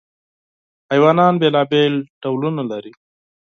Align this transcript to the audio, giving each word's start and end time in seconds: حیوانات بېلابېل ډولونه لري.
حیوانات 0.91 1.35
بېلابېل 1.41 1.93
ډولونه 2.21 2.63
لري. 2.71 2.93